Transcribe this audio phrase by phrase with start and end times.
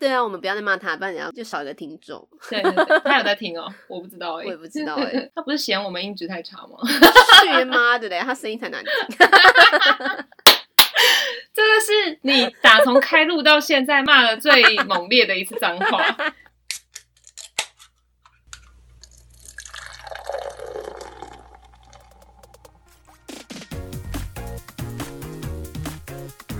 [0.00, 2.26] 对啊，我们不要再骂他，不然然后就少一个听众。
[2.48, 6.78] 对对对，他有在听哦， 我不知道哎，我也不知道哎， 他不是嫌我们音质太差吗？
[7.42, 8.92] 去妈的嘞，他声音才难听。
[11.52, 16.16] 这个是你打从开录到现在骂的最猛烈的一次脏话。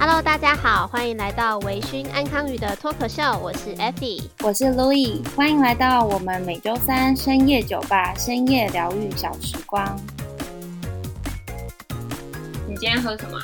[0.03, 10.01] Hello，大家好，欢迎来到微醺安康鱼的脱口秀，我是 Effy，我是 Louis，欢迎来到我们每周三深夜酒吧深夜疗愈小时光。
[12.67, 13.39] 你今天喝什么？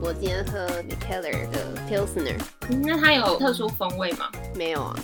[0.00, 2.40] 我今天喝 Mikkeller 的 Pilsner。
[2.82, 4.30] 那它有特殊风味吗？
[4.54, 4.96] 没有啊。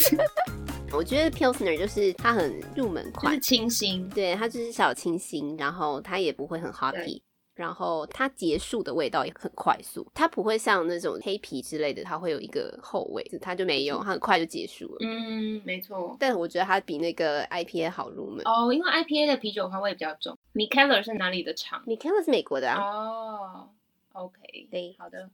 [0.92, 7.20] 我觉得 Pilsner 就是它很入门款，就是清新，对，它就是小清新，然后它也不会很 hoppy。
[7.60, 14.96] 然后它结束的味道也很快速，它不会像那种黑啤之类的，它会有一个后味，它就没有，它很快就结束了。
[15.02, 16.16] 嗯，没错。
[16.18, 20.38] 但我觉得它比那个 IPA 好入门哦，因为 IPA 的啤酒花味比较重。
[20.54, 22.80] Mikkeller 是哪里的厂？Mikkeller 是美国的啊。
[22.80, 23.68] 哦
[24.12, 25.28] ，OK，对，好的。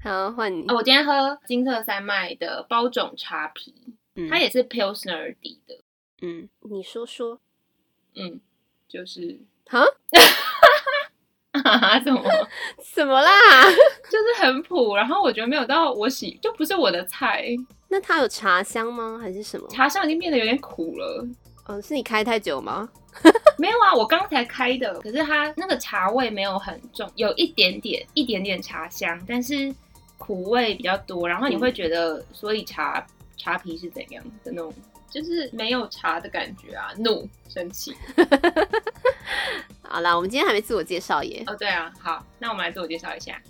[0.00, 0.62] 好，换你。
[0.68, 3.74] 哦，我今天喝金色三麦的包种茶皮，
[4.14, 5.80] 嗯、它也是 Pilsner 底的。
[6.22, 7.40] 嗯，你说说。
[8.14, 8.40] 嗯，
[8.86, 9.84] 就是哈。
[11.78, 11.98] 啊？
[12.00, 12.22] 怎么？
[12.94, 13.30] 怎么啦？
[14.10, 17.44] 就是很普，然后我觉得没有到我喜，就不是我的菜。
[17.88, 19.18] 那它有茶香吗？
[19.20, 19.68] 还是什么？
[19.68, 21.26] 茶香已经变得有点苦了。
[21.68, 22.88] 嗯，是你开太久吗？
[23.58, 24.92] 没有啊，我刚才开的。
[25.00, 29.72] 可是它那个茶味没有很重，有一点点、一点点茶香，但是
[30.18, 31.28] 苦味比较多。
[31.28, 34.74] 然后你会觉得，嗯、所以茶茶皮是怎样的那种？
[35.14, 37.94] 就是没有茶的感觉啊，怒、生气。
[39.80, 41.44] 好啦，我们今天还没自我介绍耶。
[41.46, 43.40] 哦，对啊，好，那我们来自我介绍一下。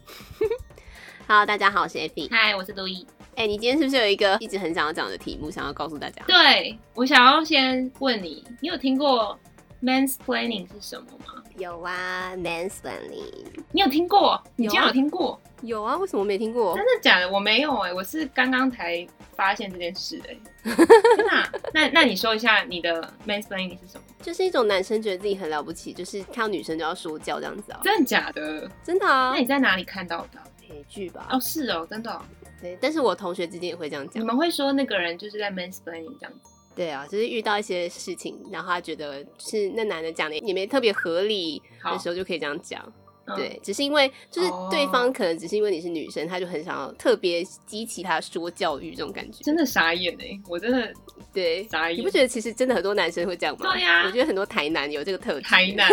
[1.26, 2.28] 好，大家好，我是 Abby。
[2.30, 3.06] 嗨，我是 Louis。
[3.34, 6.22] 哎、欸，你今天是不是有一个一直很想要讲的题目，想要告诉大家？
[6.26, 9.38] 对，我想要先问你，你有听过
[9.82, 11.42] “man's planning” 是什么吗？
[11.56, 13.46] 有啊，mansplaining。
[13.70, 14.42] 你有听过？
[14.56, 15.40] 你竟然有听过？
[15.62, 16.74] 有啊，为什么没听过？
[16.76, 17.30] 真的假的？
[17.30, 19.06] 我没有哎、欸，我是刚刚才
[19.36, 20.40] 发现这件事哎、欸。
[21.16, 21.52] 真的、啊？
[21.72, 24.04] 那那你说一下你的 mansplaining 是什么？
[24.20, 27.80] 就是一种男生觉得自己很了不起，就是看到女生就要说教这样子啊。
[27.84, 28.68] 真的假的？
[28.82, 29.30] 真的啊。
[29.34, 30.38] 那你在哪里看到的？
[30.68, 31.28] 美剧吧。
[31.30, 32.20] 哦，是哦，真的、哦。
[32.60, 34.20] 对，但是我同学之间也会这样讲。
[34.22, 36.53] 你们会说那个人就是在 mansplaining 这样子？
[36.74, 42.92] 对啊，就是遇到一些事情，然后他觉得是那男的讲的也没特别合理的时候，就可以这样讲。
[43.36, 49.42] 对，只是因为就是对方可能只是因为你是女生，他就很想要特别激起他说教育这种感觉。
[49.42, 50.92] 真的傻眼哎，我真的
[51.32, 51.98] 对傻眼。
[51.98, 53.72] 你不觉得其实真的很多男生会这样吗？
[53.72, 55.48] 对呀，我觉得很多台男有这个特质。
[55.48, 55.88] 台男，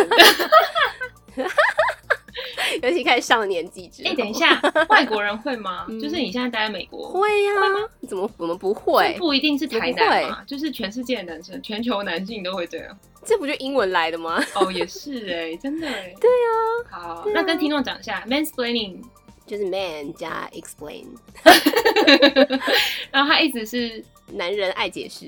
[2.82, 4.10] 尤其开始上了年纪之后。
[4.10, 5.86] 哎，等一下，外国人会吗？
[6.00, 7.52] 就是你现在待在美国，会呀？
[8.08, 9.14] 怎么我们不会？
[9.18, 12.98] 不一定是台南嘛，就是全世界的男生，全球男性都会这样。
[13.24, 14.42] 这不就英文来的吗？
[14.54, 16.12] 哦，也是哎，真的哎。
[16.20, 18.96] 对啊，好，那跟听众讲一下，mansplaining
[19.46, 21.04] 就是 man 加 explain，
[23.10, 25.26] 然后他一直是男人爱解释，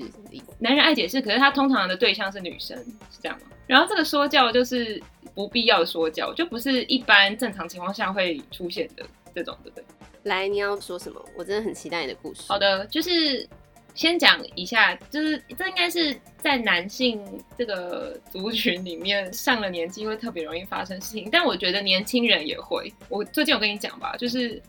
[0.59, 2.77] 男人爱解释，可是他通常的对象是女生，
[3.11, 3.47] 是这样吗？
[3.67, 5.01] 然后这个说教就是
[5.33, 9.85] 不必要的说教，就不是一般正常情况下会出现的这种，对不对？
[10.23, 11.23] 来，你要说什么？
[11.37, 12.43] 我真的很期待你的故事。
[12.47, 13.47] 好的，就是。
[13.95, 17.25] 先讲一下，就是这应该是在男性
[17.57, 22.91] 这个族群里面上了年纪会特别容易发生事情，但我觉得年轻人也会。
[23.07, 24.61] 我最近有跟你讲吧，就是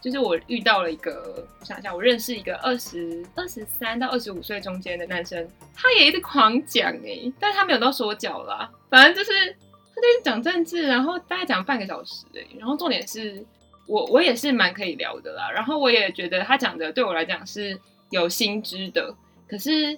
[0.00, 13.44] 就是我遇到了一个，我想一下，我认识一个二十二十三到二十五岁中间的男生，他也一直狂讲哎、欸，但是他没有到说教啦，反正就是他就是讲政治，然后大概讲半个小时哎、然后重点是
[13.86, 17.78] 我我也是蛮可以聊的啦，然后我也觉得他讲的对我来讲是。
[18.12, 19.14] 有心知的，
[19.48, 19.96] 可是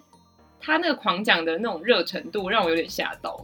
[0.61, 3.43] 他那个狂讲的那种热程度让我有点吓到，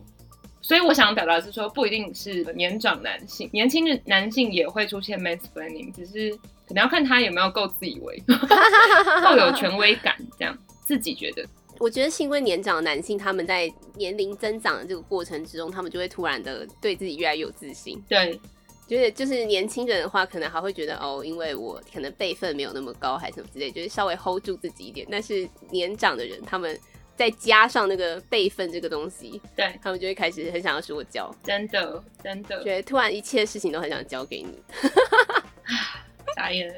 [0.61, 6.31] 所以我想表达的是说，不一定是年长男性，年轻的男性也会出现 mansplaining，只是
[6.67, 8.23] 可能要看他有没有够自以为，
[9.23, 11.45] 够有权威感，这样自己觉得。
[11.79, 18.03] 我觉得是因为年长的男性他们在年龄增长的这个过程之中，他们就会突然的对自己越来越有自信。
[18.09, 18.41] 对。
[18.89, 25.07] 觉得就是年轻人的话，可能还会觉得哦，因为我可能辈分没有那么高，还是什么之类，就是稍微 hold 住自己一点。
[25.11, 26.75] 但是年长的人，他们
[27.19, 34.63] 再加上那个备份这个东西，对他们就会开始很想要说教，真的真的，觉得突然一切事情都很想交给你。
[36.37, 36.73] 傻眼，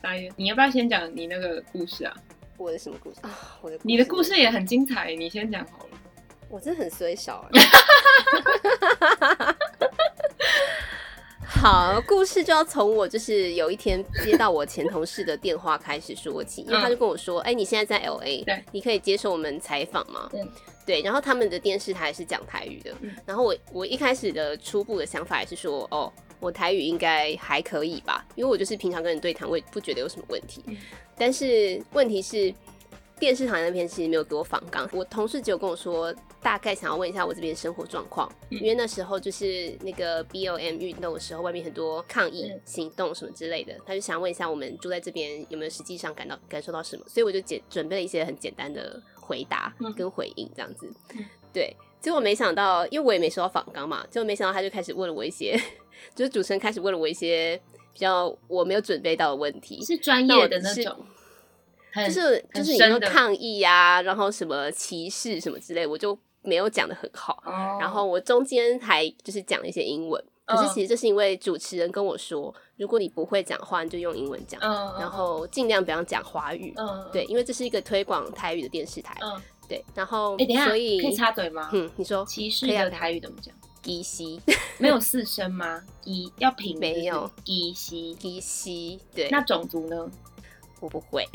[0.00, 0.32] 傻眼！
[0.36, 2.16] 你要不要先讲你那个故事啊？
[2.56, 3.58] 我的什么故事啊？
[3.60, 5.98] 我的你的故事也很精彩，你先讲好了。
[6.48, 7.44] 我真的很衰小。
[11.68, 20.46] 好，故事就要从我就是有一天接到我前同事的电话开始说起，因为他就跟我说：“哎、欸，你现在在 LA，对，你可以接受我们采访吗？”对，
[20.86, 21.02] 对。
[21.02, 30.62] 然后他们的电视台是讲台语的，嗯、然后我我一开始的初步的想法也是说：“哦，我台语应该还可以吧？”因为我就是平常跟人对谈，我也不觉得有什么问题。
[30.68, 30.76] 嗯、
[31.18, 32.54] 但是问题是。
[33.18, 50.88] 电视台那边其实没有给我访纲，我同事只有跟我说，大概想要问一下我这边生活状况，嗯、因为那时候就是那个 BOM 运动的时候，外面很多抗议行动什么之类的，他就想问一下我们住在这边有没有实际上感到感受到什么，所以我就简准备了一些很简单的回答跟回应这样子。
[51.14, 55.60] 嗯、对，结果没想到，因为我也没收到访纲嘛，结果没想到他就开始问了我一些，
[56.14, 57.60] 就是主持人开始问了我一些
[57.92, 60.96] 比较我没有准备到的问题，是专业的那种。
[61.96, 66.14] 就是就是你说抗议呀、啊，然后什么歧视什么之类，我就
[66.46, 67.42] 没有讲的很好。
[67.44, 67.82] Oh.
[67.82, 70.58] 然后我中间还就是讲了一些英文，oh.
[70.58, 75.00] 可是其实这是因为主持人跟我说，如果你不会讲话，你就用英文讲，oh.
[75.02, 76.72] 然后尽量不要讲华语。
[76.76, 77.12] Oh.
[77.12, 79.14] 对，因为这是一个推广台语的电视台。
[79.20, 79.38] Oh.
[79.68, 81.68] 对，然后所以可以插嘴吗？
[81.72, 83.52] 嗯，你说歧视的台语怎么讲？
[83.82, 84.40] 基西
[84.78, 85.82] 没有四声吗？
[86.00, 89.00] 基要平没有基西基西。
[89.14, 90.08] 对，那种族呢？
[90.80, 91.24] 我不会。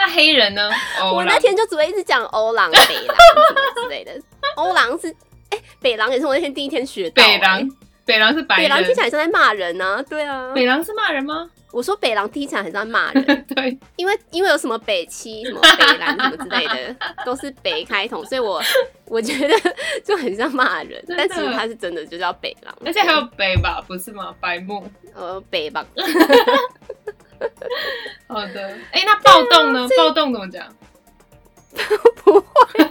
[0.00, 0.70] 那黑人呢？
[1.14, 3.16] 我那天就只会一直讲欧郎、北狼
[3.46, 4.12] 什么之类的。
[4.56, 5.08] 欧郎是
[5.50, 7.38] 哎、欸，北郎也是我那天第一天学到、欸。
[7.38, 7.70] 北郎，
[8.06, 8.64] 北郎是白人。
[8.64, 10.02] 北郎听起来像在骂人呢、啊。
[10.08, 11.50] 对啊，北郎是骂人吗？
[11.72, 13.24] 我说北狼听起来很像在骂人。
[13.54, 18.60] 对，因为因为有什么北七、什么北蓝什么之类的，都是北开头，所以我
[19.04, 19.54] 我觉得
[20.04, 21.00] 就很像骂人。
[21.06, 23.84] 但其实他是真的就叫北狼，而且还有北吧？
[23.86, 24.34] 不是吗？
[24.40, 24.84] 白目。
[25.14, 25.86] 呃，北吧。
[28.28, 29.88] 好的，哎、欸，那暴动呢？
[29.96, 30.66] 暴动怎么讲？
[32.24, 32.46] 不会。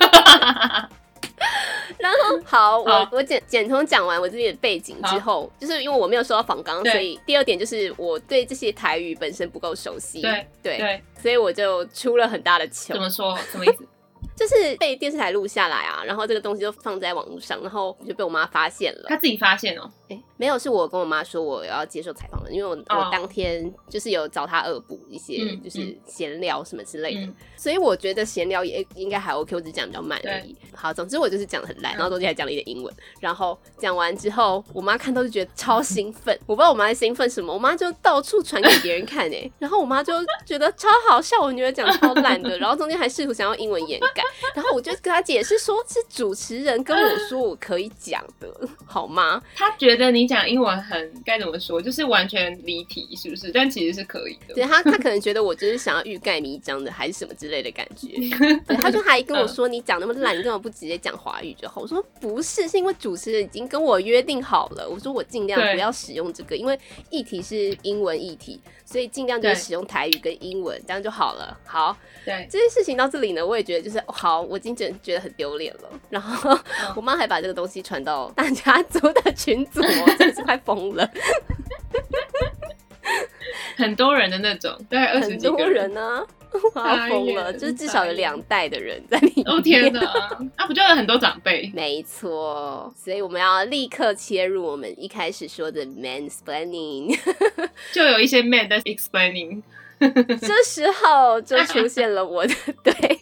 [1.98, 10.22] 然后好，好我我简简通讲完我自己的背景之后，就是因为我没有收到访纲，所以第二点就是我对这些台语本身不够熟悉。
[10.22, 12.94] 对对，对所以我就出了很大的糗。
[12.94, 13.38] 怎么说？
[13.52, 13.86] 什么意思？
[14.36, 19.06] 就是被电视台录下来啊，然后这个东西就放在网络上，然后就被我妈发现了。
[19.10, 19.90] 她自己发现哦？
[20.10, 23.06] 哎、欸，没有，是我跟我妈说我要接受采访了，因为我、oh.
[23.06, 30.56] 我当天就是有找她恶补一些，就是闲聊什么之类的，嗯、所以我觉得闲聊也应该还 OK，我只讲比较慢而已。
[30.74, 40.14] 好，总之我就是讲的很烂，然后中间还讲了一点英文，然后讲完之后，我妈看到就觉得超兴奋，我不知道我妈在兴奋什么，我妈就到处传给别人看哎、欸， 然后我妈就
[40.46, 44.24] 觉得超好笑，我女儿讲超烂的，然后中间还试图想要英文掩盖，
[44.54, 44.90] 然后我就。
[45.02, 48.54] 跟她解释说，是主持人跟我说我可以讲的，
[48.86, 49.42] 好吗？
[49.56, 53.52] 她觉得你讲英文很该怎么说，就是完全离题，是不是？
[53.52, 54.54] 但其实是可以的。
[54.56, 58.08] 对他，他可能觉得我就是想要欲盖弥彰的，还是什么之类的感觉。
[58.66, 66.80] 对，他就还跟我说：“你讲那么烂，你干嘛不直接讲华语就好？”我说：“不是，是因为主持人已经跟我约定好了。”我说：“我尽量不要使用这个，因为
[67.10, 68.60] 议题是英文议题，
[68.92, 71.96] 所以尽量就是使用台语跟英文，对这样就好了。”好，
[72.26, 75.82] 对这件事情到这里呢，我也觉得就是好，我已经觉觉得很丢脸了。
[76.10, 76.60] 然后、哦、
[76.98, 81.08] 我妈还把这个东西传到大家族的群组，我真的是快疯了。
[83.78, 86.26] 很多人的那种，大概二十几个人，很多人呢，
[86.74, 89.48] 我要疯了，就是至少有两代的人在里面。
[89.48, 90.02] 哦天哪，
[90.56, 91.70] 啊不就有很多长辈？
[91.76, 97.18] 没错，所以我们要立刻切入我们一开始说的 mansplaining，
[97.94, 99.62] 就有一些 man 的 explaining，
[100.00, 103.19] 这时候就出现了我的对。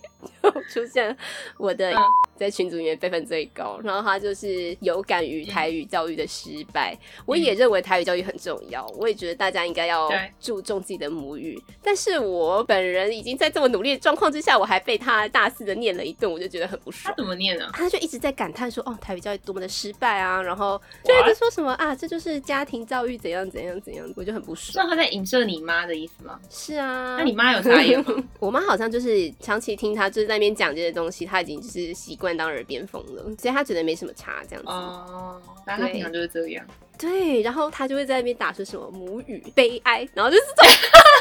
[0.69, 1.15] 出现
[1.57, 1.93] 我的
[2.35, 6.97] 在群组里面辈分最高，然后他就是有感于台语教育的失败。
[7.25, 11.61] 我也认为台语教育很重要，我也觉得大家应该要注重自己的母语。
[11.81, 17.11] 但是我本人已经在这么努力的状况之下，我还被他大肆的念了一顿，我就觉得很不爽。
[17.11, 17.69] 他怎么念呢？
[17.73, 24.85] 他就一直在感叹说：“哦，台语教育多么的失败啊！”然后就一直说什么啊，这就是家庭教育怎样怎样怎样，我就很不爽。
[24.85, 26.39] 那他在影射你妈的意思吗？
[26.49, 28.23] 是啊，那你妈有啥意思吗？
[28.39, 34.69] 我妈好像就是长期听他就是在那边讲这些东西，他已经就是习惯当耳边风了，所以他觉得没什么差这样子。
[34.71, 36.65] 哦，那他平常就是这样。
[36.97, 40.71] 对，然后他就会在那边打出什么母语悲哀，然后就是这种，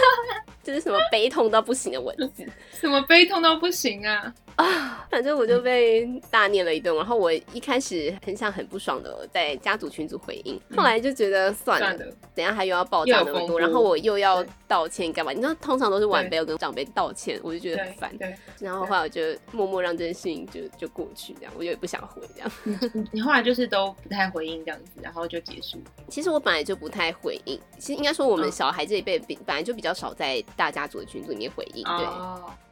[0.64, 2.46] 就是什么悲痛到不行的文字，
[2.80, 4.32] 什么悲痛到不行啊。
[4.56, 11.96] 啊， 反正我就被大念了一顿，然后我一开始很想很不爽的在家族群组回应，后来就觉得算了，
[12.34, 15.32] 等下还又要爆炸那么多，然后我又要道歉干嘛？
[15.32, 18.12] 你知道，通常都是晚辈要跟长辈道歉，我就觉得很烦。
[18.58, 19.20] 然后后来我就
[19.52, 22.50] 默默让这件事情就就过去，这样我也不想回这样。
[22.94, 25.78] 你 你后来就是都不太回应这样子，然后就结束。
[26.08, 32.06] 其实我本来就不太回应，其实应该说我们小孩这一辈本来就比较少在大家族的群组里面回应，对。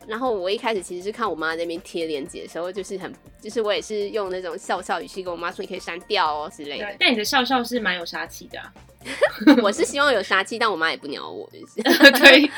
[0.06, 6.96] 然后我一开始其实是看我妈那边贴链接的时候，就是很，就是我也是用那种笑笑语气跟我妈说，你可以删掉哦之类的。
[6.98, 8.72] 但你的笑笑是蛮有杀气的啊。
[9.62, 11.82] 我是希望有杀气，但我妈也不鸟我，就是
[12.18, 12.50] 对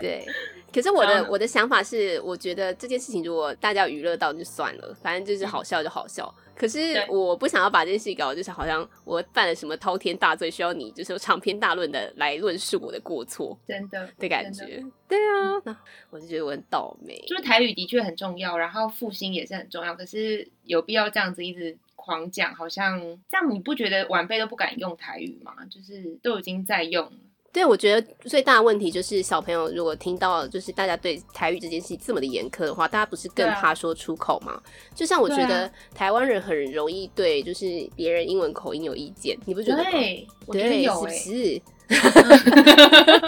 [0.00, 0.26] 对。
[0.72, 6.34] 可是我的我的想法是，我觉得这件事情如果大家娱乐到就算了，反正就是好笑就好笑。
[6.56, 14.82] 可是我不想要把这件事搞，就是好像我犯了什么滔天大罪，需要你就是长篇大论的来论述我的过错，真的的感觉。
[15.08, 15.76] 对啊，那
[16.10, 17.18] 我就觉得我很倒霉。
[17.26, 25.52] 就是台语的确很重要，然后复兴也是很重要，可是有必要这样子一直狂讲，好像这样你不觉得晚辈都不敢用台语吗？
[25.70, 27.10] 就是都已经在用。
[27.54, 34.54] 对，我觉得最大的问题就是小朋友如果听到就是大家对台语这件事这么的严苛的话，大家不是更怕说出口吗？
[34.54, 39.90] 啊、就像我觉得台湾人很容易对就是别人英文口音有意见，你不觉得吗？
[39.92, 41.62] 对，我觉得有、欸，是不是？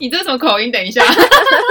[0.00, 0.72] 你这是什么口音？
[0.72, 1.00] 等一下，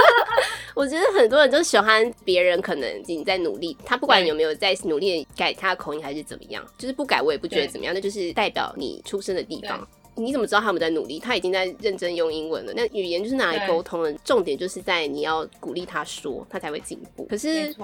[0.74, 9.86] 我觉得很多人都喜欢别人可能已经在努力，他不管有没有在努力改他的口音还是怎么样，就是不改我也不觉得怎么样，那就是代表你出生的地方。
[10.22, 11.18] 你怎么知道他们在努力？
[11.18, 12.72] 他已经在认真用英文了。
[12.74, 17.24] 那语言就是拿来沟通的，重点就是在你要鼓励他说，他才会进步。
[17.24, 17.74] 可是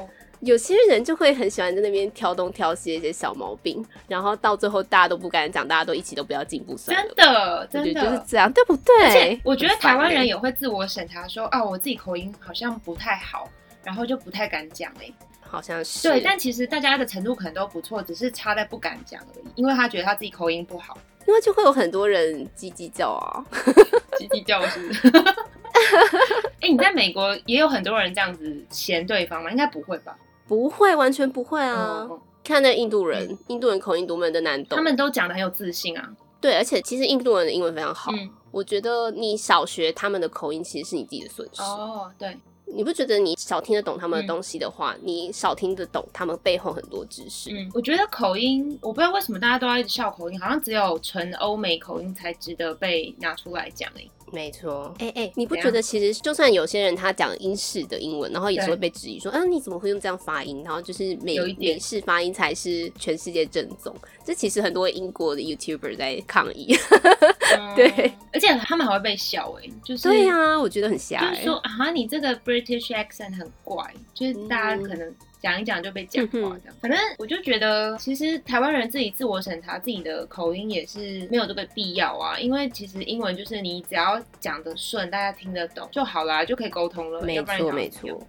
[0.40, 7.12] 有些人就会很喜欢在那边挑东挑西一些小毛病，然后到最后大家都不敢讲，大家都一起都不要进步算了。
[7.16, 8.94] 真的，真的就是这样，对不对？
[9.04, 13.50] 而且我觉得台湾人也会自我审查说，哦，我自己口音好像不太好，
[13.82, 14.92] 然后就不太敢讲。
[15.00, 16.08] 哎，好像是。
[16.08, 20.96] 对，但其实大家的程度可能都不错，只是差在不敢讲而已，因为他觉得他自己口音不好。
[21.28, 23.44] 因为就会有很多人叽叽叫啊，
[24.18, 25.08] 叽叽叫是不是？
[25.08, 29.50] 哎、欸，你在美国也有很多人这样子嫌对方吗？
[29.50, 30.16] 应该不会吧？
[30.46, 32.06] 不会，完全不会啊！
[32.10, 36.08] 嗯、看那印度人，嗯、印度人口音多么的难懂，他们都讲的很有自信啊。
[36.40, 41.60] 对，而且其实印度人的英文非常好，嗯、我觉得你少学他们的口音，其实是你自己的损失。
[41.60, 42.38] 哦，对。
[42.74, 47.50] 你不觉得你少听得懂他们的东西的话，嗯、你少听得懂他们背后很多知识？
[47.50, 54.10] 嗯，我觉得口音，我不知道为什么大家都要一直笑口音，好像只有纯欧美口音才值得被拿出来讲诶、欸。
[54.32, 60.62] 没错，哎哎，你不觉得其实就算有些人他讲英式的英文，然后也是会被质疑说，啊，你怎么会用这样发音？
[60.64, 63.94] 然后就是美美式发音才是全世界正宗。
[64.24, 66.76] 这其实很多英国的 YouTuber 在抗议，
[67.74, 75.14] 对，而且他们还会被笑哎，就是对啊，我觉得很瞎，就是说啊，你这个 British accent 很怪，就是大家可能。
[75.40, 87.22] 讲一讲就被讲话这样，反正我就觉得，其实台湾人自己自我审查自己的口音也是没有这个必要啊，因为其实英文就是你只要讲得顺，大家听得懂就好啦，就可以沟通了。
[87.22, 88.20] 没错，没错，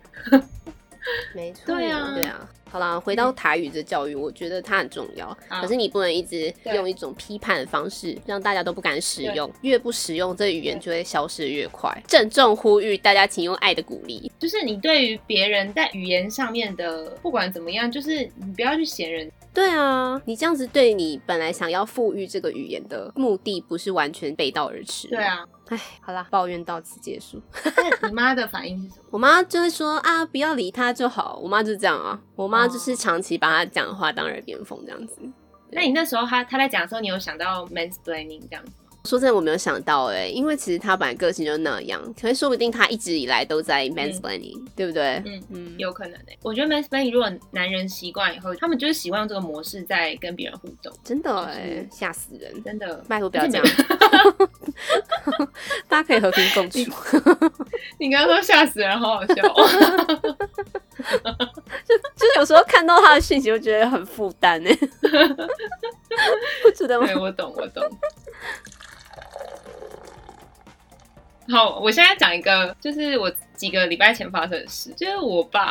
[1.33, 2.49] 没错，对啊，对啊。
[2.71, 5.35] 好啦，回到台语这教育，嗯、我觉得它很重要。
[5.49, 9.51] 可是你不能一直用一种批判的方式，让大家都不敢使用。
[9.61, 11.91] 越不使用，这语言就会消失越快。
[12.07, 14.31] 郑重呼吁大家，请用爱的鼓励。
[14.37, 19.31] 就是你对于别人在语言上面的，不管怎么样，就是你不要去嫌人。
[19.53, 25.07] 对啊，你这样子对你本来想要富裕这个语言的目的，不是完全背道而驰。
[25.09, 25.45] 对啊。
[25.67, 27.39] 哎，好啦，抱怨到此结束。
[28.03, 29.05] 你妈的反应是什么？
[29.11, 31.39] 我妈就会说啊，不要理他就好。
[31.43, 35.19] 我妈就是这样啊，我妈就是长期把他讲的话当耳边风这样子。
[35.71, 38.71] 那你那时候他他在讲的时候，你有想到 mansplaining 这样子？
[39.09, 45.15] 说真的，我没有想到哎、欸，因为其实他本来个性就那样，可是说不定他一直以来都在 mansplaining，、嗯、对不对？
[45.25, 46.39] 嗯嗯，嗯有可能哎、欸。
[46.43, 50.93] 我觉得 mansplaining 如果男人习惯以后，他们就是习惯用这个模式在跟别人互动。
[51.03, 52.63] 真的哎、欸，吓、就是、死人！
[52.63, 53.65] 真的，拜托不要这样，
[55.89, 56.77] 大家可以和平共处。
[57.97, 59.33] 你刚刚说吓死人，好好笑。
[60.99, 61.05] 就
[61.97, 64.75] 就有时候看到他的讯息，我觉得很负担哎。
[66.61, 67.07] 不觉得吗？
[67.07, 67.81] 对，我懂，我懂。
[71.49, 75.69] 好，我现在讲一个，就是我几个礼拜前发生的事，就是我爸。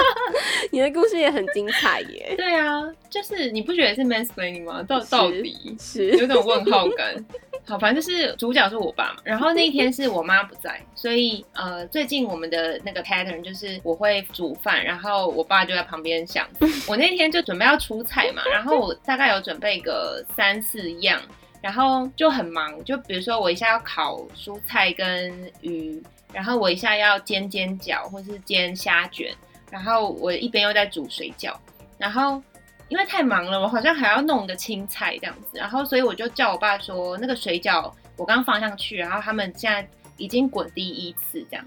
[0.72, 2.32] 你的故事也很精彩耶。
[2.38, 4.82] 对啊，就是你不觉得是 mansplaining 吗？
[4.82, 7.14] 到到底是有种问号感。
[7.64, 9.20] 好，反正就是主角是我爸嘛。
[9.22, 16.48] 然后那一天是我妈不在，所以呃，最近我们的那个 pattern 就是我会煮饭，然后我爸就在旁边想。
[16.88, 21.20] 我那天就准备要出菜嘛，然后我大概有准备个三四样。
[21.62, 26.02] 然后就很忙，就比如说我一下要烤蔬菜跟鱼，
[26.32, 29.32] 然后我一下要煎煎饺或是煎虾卷，
[29.70, 31.54] 然后我一边又在煮水饺，
[31.98, 32.42] 然后
[32.88, 41.64] 因为太忙了，我好像还要弄个青菜这样子，然后所以我就叫我爸说那个水饺我刚放上去，然后他们现在已经滚第一次这样，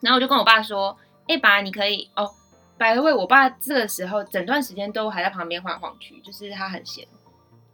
[0.00, 2.30] 然后我就跟我爸说，哎爸，你可以哦
[2.78, 7.04] ，by the way，我爸这个时候整段时间都还在旁边晃来晃去，就是他很闲。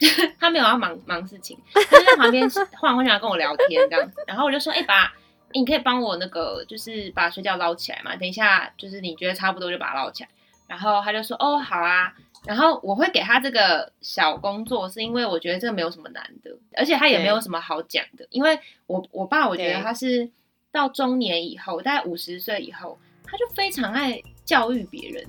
[0.39, 4.23] 他没有要忙忙事情，他就在旁边晃来晃去跟我聊天这样子。
[4.25, 5.13] 然后我就说：“哎、欸、爸，
[5.53, 8.15] 你可以帮我那个，就是把水饺捞起来嘛。
[8.15, 10.29] 等一下，就是你觉得差不多就把它捞起来。
[10.67, 18.25] 然后他就说：“哦，好啊。”然后我会给他这个小工作，是因为我觉得这个没有什么难的，而且他也没有什么好讲的。
[18.31, 20.27] 因为我我爸，我觉得他是
[20.71, 25.23] 到中年以后，大概五十岁以后，他就非常爱教育别人，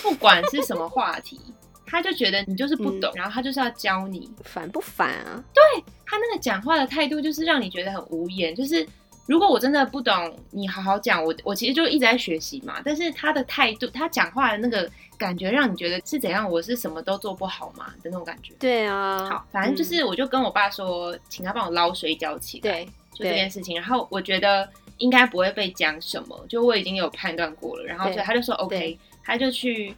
[0.00, 1.40] 不管是什么话题。
[1.94, 5.40] 他就觉得你就是不懂，嗯、然后他就是要教你，烦不烦啊？
[5.54, 8.52] 对，他那个讲话的态度就是让你觉得很无言。
[8.52, 8.84] 就是
[9.28, 12.82] 如果我真的不懂，你好好讲，我我其实就一直在学习嘛。
[12.84, 16.50] 但是他的态度，他讲话的那个感觉，让你觉得是怎样？
[16.50, 18.52] 我是什么都做不好嘛的那种感觉。
[18.58, 22.84] 对啊，好，反正就是我就跟我爸说，嗯、请他帮我捞水饺起来，对，
[23.14, 23.76] 就这件事情。
[23.76, 27.84] 然后我觉得应该不会被讲什么，就我已经有判断过了。
[27.84, 29.94] 然后所以他就说 OK，他就去。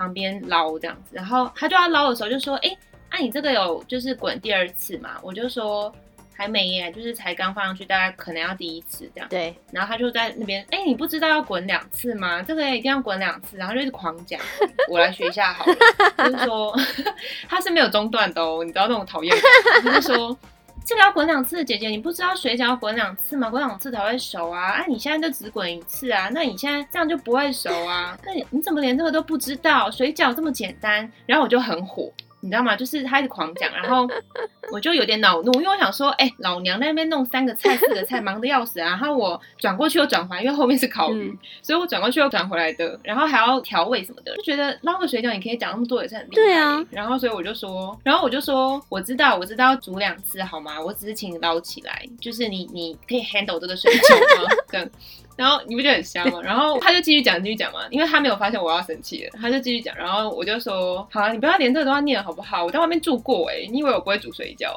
[0.00, 2.74] 旁边捞这样子，然后他就要捞的时候就说：“哎，
[3.10, 5.94] 那、啊、你这个有就是滚第二次嘛？”我就说
[6.34, 9.54] ：“还没耶，就是才刚放上去，大概可能要第一次这样。”对。
[9.70, 12.42] 然后他就在那边：“哎，你不知道要滚两次吗？
[12.42, 14.40] 这个一定要滚两次。”然后就一直狂讲，
[14.88, 15.74] 我来学一下好了。
[16.16, 16.74] 就是说
[17.46, 19.84] 他是没有中断的哦，你知道那种讨厌感。
[19.84, 20.34] 就是说。
[20.84, 23.48] 这个要滚两次，姐姐，你不知道水饺滚两次吗？
[23.48, 24.70] 滚两次才会熟啊！
[24.72, 26.28] 哎、啊，你现在就只滚一次啊？
[26.32, 28.18] 那你现在这样就不会熟啊？
[28.24, 29.90] 那你你怎么连这个都不知道？
[29.90, 32.12] 水饺这么简单，然后我就很火。
[32.40, 32.74] 你知道吗？
[32.74, 34.08] 就是他一直狂讲，然后
[34.72, 38.88] 我就有点恼怒，因为我想说，哎、欸，老娘在那边弄三个菜、四个菜，忙得要死啊！
[38.88, 46.34] 然后我转过去又转回来，因为后面是烤鱼，嗯、所以我转过去又转回来的，然后还要调味什么的，就觉得捞个水饺你可以讲那么多也是很厉害。
[46.34, 50.80] 对啊，然后所以我就说，然后我就说，我知道，我知道煮两次好吗？
[50.80, 54.50] 我只是请你捞起来，就是你你可以 handle 这个水饺吗？
[54.70, 54.88] 这样。
[55.40, 56.38] 然后你不觉得很香吗？
[56.42, 59.96] 然后他就继续讲，继续讲嘛，因为他没有发现我要生气了，他就继续讲。
[59.96, 62.62] 然后我就说：“好啊，你不要连这个都要念好不好？
[62.62, 64.68] 我在外面住过哎、欸，你以为我不会煮水饺？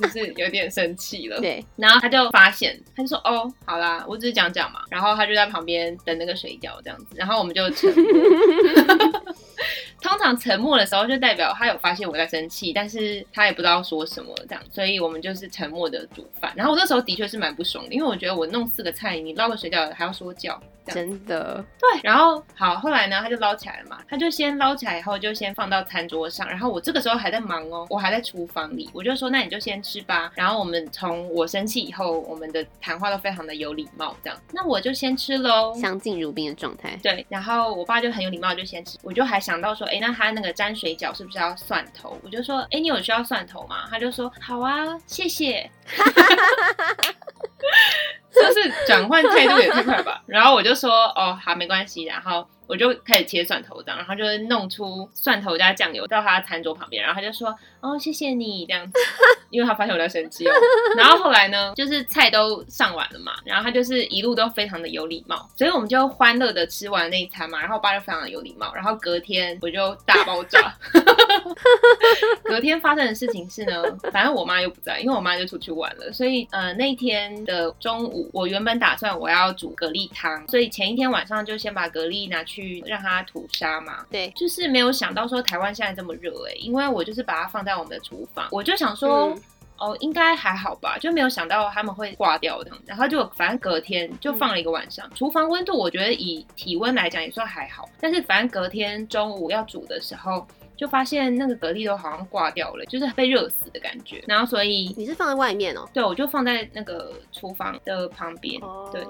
[0.00, 1.62] 就是有点生气了。”对。
[1.76, 7.08] 然后他就发现，他就说：“哦，好啦，我只是讲讲嘛。”然后他就在旁边等那个水饺这样子。
[7.14, 8.04] 然后我们就沉默。
[10.00, 16.52] 通常沉默的时候，就代表他有发现我在生气，但是他也不知道说什么这样，所以我们就是沉默的煮饭。
[16.54, 20.60] 然后我那时候的确是蛮不爽的，因为我觉得我弄四个菜，你捞个水饺还要说教。
[20.92, 30.30] 真的对，然后好，后来呢，他就捞起来了嘛，他就先捞起来以后就先放到餐桌上，然后我这个时候还在忙哦，我还在厨房里，我就说那你就先吃吧。
[30.34, 36.98] 然后我们从我生气以后，我们的谈话都非常的有礼貌，这样，那我就先吃喽，相敬如宾的状态。
[37.02, 42.16] 对，然后我爸就很有礼貌，就先吃，我就还想到说，哎，那他那个沾水饺是不是要蒜头？
[42.22, 43.86] 我就说，哎，你有需要蒜头吗？
[43.90, 45.70] 他就说好啊，谢谢。
[48.34, 58.92] 就是转换态度也太快吧， 然后我就说哦，好，没关系，然后我就开始切蒜头这样，然后就弄出蒜头加酱油到他餐桌旁边，然后他就说哦，谢谢你这样子，
[59.50, 60.52] 因为他发现我在生气哦。
[60.96, 70.74] 然后后来呢，就是菜都上完了嘛，然后他就是一路都非常的有礼貌，所以我们就欢乐的吃完那一餐嘛，然后我爸就非常的有礼貌，然后隔天我就大爆炸。
[72.44, 84.04] 隔天发生的事情是呢，反正我妈又不在，因为我妈就出去玩了，所以呃那一天的中午，我原本打算我要煮蛤蜊汤，所以前一天晚上就先把蛤蜊拿去让它吐沙嘛。
[84.10, 89.42] 对，就是没有想到说台湾现在这么热哎、欸，因为我就是把它放在我们的厨房，我就想说、嗯、
[89.76, 100.46] 哦应该还好吧，就没有想到他们会挂掉的，然后就反正隔天就放了一个晚上，厨、嗯、房温度我觉得以体温来讲也算还好，但是反正隔天中午要煮的时候。
[100.78, 104.22] 就发现那个蛤蜊都好像挂掉了，就是被热死的感觉。
[104.28, 105.84] 然后所以你是放在外面哦？
[105.92, 108.62] 对，我就放在那个厨房的旁边。
[108.62, 108.88] Oh.
[108.92, 109.04] 对。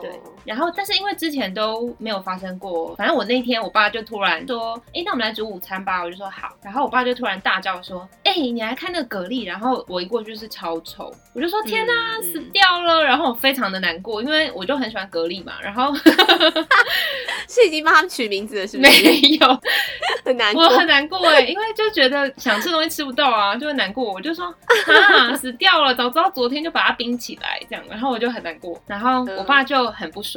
[0.00, 0.10] 对，
[0.44, 15.92] 然后但是因为之前都没有发生过，反正我那天我爸就突然说，哎，那我们来煮午餐吧，我就说好，然后我爸就突然大叫说，哎，你来看那个蛤蜊，然后我一过去就是超臭，我就说天哪，死掉了，然后我非常的难过，因为我就很喜欢蛤蜊嘛，然后
[17.48, 19.02] 是已经帮他们取名字了，是不是？
[19.02, 19.60] 没有，
[20.24, 29.64] 很难过，我很难过哎，因为就觉得想吃东西吃不到啊，就会难过，我就说啊，死掉了，早知道昨天就把它冰起来这样，然后我就很难过，然后我爸。
[29.64, 30.33] 就很不爽，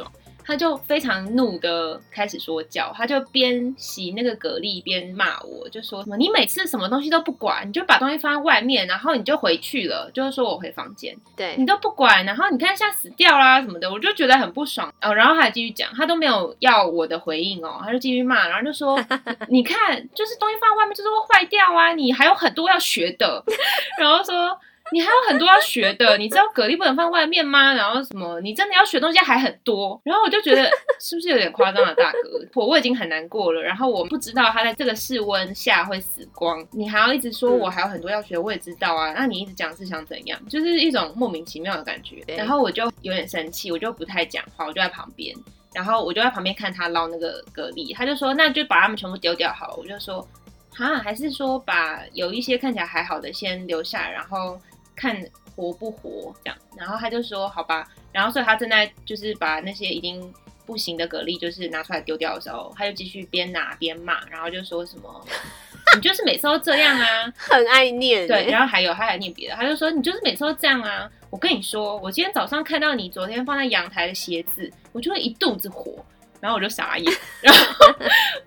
[0.48, 15.14] 他就非常怒的开始说教，他就边洗那个蛤蜊边骂我，就说什么你每次什么东西都不管，你就把东西放在外面，然后你就回去了，就是说我回房间，对你都不管，然后你看现在死掉啦什么的，我就觉得很不爽哦。
[15.14, 18.98] 然后他还继续讲，他都没有要我的回应哦，他就继续骂，然后就说
[19.50, 23.44] 你看，就是东西放在外面就是会坏掉啊，你还有很多要学的，
[24.00, 24.58] 然后说。
[24.92, 27.74] 你还有很多要学的，你知道蛤蜊不能放外面吗？
[27.74, 30.00] 然后什么，你真的要学东西还很多。
[30.04, 32.18] 然后我就觉得是不是有点夸张了，大哥？
[32.54, 39.12] 我我已经很难过了，然后我不知道他在这个室温下会死光，你还要一直说我还有很多要学，我也知道啊。
[39.12, 40.40] 那你一直讲是想怎样？
[40.48, 42.22] 就是一种莫名其妙的感觉。
[42.36, 45.34] 然后我就有点生气，我就不太讲话，我就在旁边。
[45.74, 49.76] 然后我就在旁边看他捞那个蛤蜊，他就说那就把它们全部丢掉好了。
[49.76, 50.26] 我就说
[50.74, 54.58] 哈，还是说把有一些看起来还好的先留下，然后。
[54.98, 55.16] 看
[55.54, 60.32] 活不活这样，然后他就说好吧，然后所以他正在就是把那些已经
[60.66, 65.24] 不行的蛤蜊就是拿出来丢掉的时候，他就继续边拿边骂，然后就说什么
[65.96, 68.26] 你就是每次都这样啊， 很爱念。
[68.26, 76.04] 对，然后还有他还念别的，他就说你就是每次都这样啊，我跟你说，我今天早上看到你昨天放在阳台的鞋子，我就会一肚子火。
[76.40, 77.94] 然后我就傻眼，然后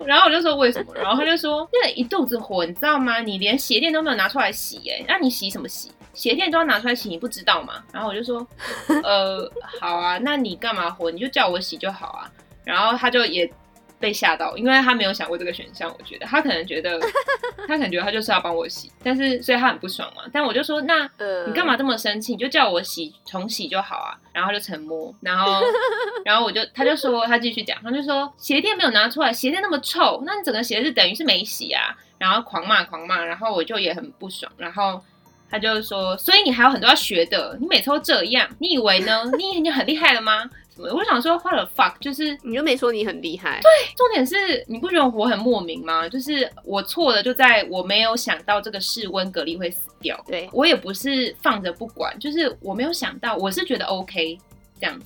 [0.06, 0.94] 然后我就说为什么？
[0.94, 3.20] 然后他就说那一肚子火，你知道吗？
[3.20, 5.92] 你连鞋垫都没有拿出来洗，哎，那你洗什么洗？
[6.12, 7.82] 鞋垫都要拿出来洗，你不知道吗？
[7.92, 8.46] 然后我就说，
[9.04, 11.10] 呃，好啊，那你干嘛活？
[11.10, 12.30] 你就叫我洗就好啊。
[12.64, 13.52] 然后他就也。
[14.02, 15.88] 被吓到，因为他没有想过这个选项。
[15.96, 16.98] 我觉得他可能觉得，
[17.68, 20.24] 他可能觉得他就是要帮我洗，但是所以他很不爽嘛。
[20.32, 21.08] 但我就说，那
[21.46, 22.32] 你干嘛这么生气？
[22.32, 24.18] 你就叫我洗重洗就好啊。
[24.32, 25.62] 然后他就沉默，然后
[26.26, 31.96] 然后我就他就说他继续讲，他就说鞋垫没有拿出来，鞋垫那么臭，那你整个鞋子等于是没洗啊。
[32.18, 34.50] 然后狂骂狂骂，然后我就也很不爽。
[34.56, 35.00] 然后
[35.52, 39.22] 他就说，所以你还有很多要学的，你每次都这样，你以为呢？
[39.36, 40.42] 你已经很厉害了吗？
[40.74, 43.60] 什么我想说，what the fuck，就是你又没说你很厉害。
[43.60, 46.08] 对，重点是你不觉得我很莫名吗？
[46.08, 50.18] 就是我错的就在我没有想到这个室温蛤蜊会死掉。
[50.26, 54.38] 对，我也不是放着不管，就是我没有想到，我是觉得 OK
[54.80, 55.04] 这样子。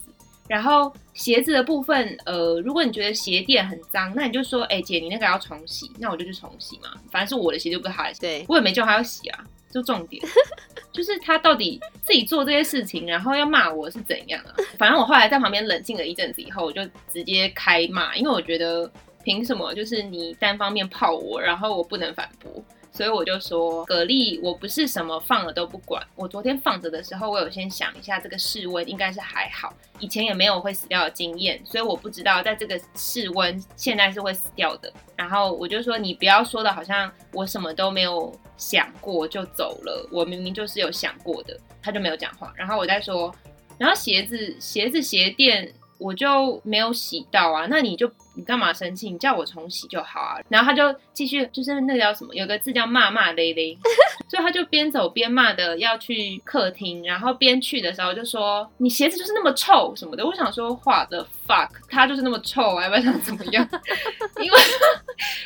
[0.48, 6.90] 然后鞋子的部分，呃，如果你觉得鞋垫很脏，那你就说，哎、欸、姐，你那个要重洗，那我就去重洗嘛。
[7.10, 8.20] 反正是我的鞋，就不是他的鞋。
[8.20, 9.44] 对，我也没叫他要洗啊。
[9.68, 10.22] 就重点，
[10.90, 14.54] 就是他到底自己做这些事情，然后要骂我是怎样啊？
[14.78, 16.82] 反正我后来在旁边冷静了一阵子以后，我就
[17.12, 18.90] 直接开骂，因为我觉得
[19.22, 22.64] 凭什么就是你单方面泡我，然后我不能反驳。
[22.96, 26.02] 所以我就说，蛤蜊我不是什么放了都不管。
[26.14, 34.90] 我昨天放着的时候，我有先想一下，这个室温应该是还好，以前也没有会死掉的经验，所以我不知道在这个室温现在是会死掉的。
[35.14, 41.54] 然后我就说，你不要说的好像我什么都没有想过就走了，我明明就是有想过的。
[41.82, 42.50] 他就没有讲话。
[42.56, 43.30] 然后我再说，
[43.76, 45.70] 然后鞋子、鞋子、鞋垫。
[45.98, 49.10] 我就没有洗到啊，那你就你干嘛生气？
[49.10, 50.38] 你叫我重洗就好啊。
[50.48, 53.76] 然后他就继续，就是那个叫什么，有个字叫骂骂咧咧，
[54.28, 60.26] 所以他就边走边骂的要去客厅，然后边去的时候就说你鞋子就是那么臭什么的。
[60.26, 63.66] 我想说，what the fuck，他就是那么臭，还不想怎么样？
[64.42, 64.58] 因为